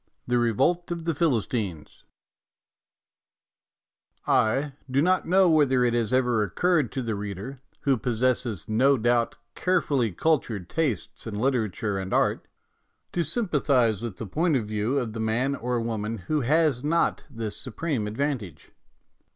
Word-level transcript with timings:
XIX 0.01 0.19
THE 0.29 0.37
REVOLT 0.39 0.89
OF 0.91 1.05
THE 1.05 1.13
PHILISTINES 1.13 2.03
I 4.25 4.73
DO 4.89 4.99
not 4.99 5.27
know 5.27 5.47
whether 5.47 5.83
it 5.83 5.93
has 5.93 6.11
ever 6.11 6.41
occurred 6.41 6.91
to 6.93 7.03
the 7.03 7.13
reader, 7.13 7.61
who 7.81 7.97
possesses, 7.97 8.67
no 8.67 8.97
doubt, 8.97 9.35
care 9.53 9.79
fully 9.79 10.11
cultured 10.11 10.67
tastes 10.71 11.27
in 11.27 11.35
literature 11.37 11.99
and 11.99 12.15
art, 12.15 12.47
to 13.11 13.21
sympathize 13.23 14.01
with 14.01 14.17
the 14.17 14.25
point 14.25 14.55
of 14.55 14.65
view 14.65 14.97
of 14.97 15.13
the 15.13 15.19
man 15.19 15.53
or 15.53 15.79
woman 15.79 16.17
who 16.17 16.41
has 16.41 16.83
not 16.83 17.23
this 17.29 17.55
supreme 17.55 18.07
advantage. 18.07 18.71